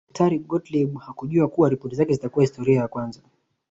Daktari 0.07 0.39
Gottlieb 0.43 0.97
hakujua 0.99 1.47
kuwa 1.47 1.69
ripoti 1.69 1.95
zake 1.95 2.13
zitakuwa 2.13 2.43
historia 2.43 2.79
ya 2.81 2.87
kwanza 2.87 3.21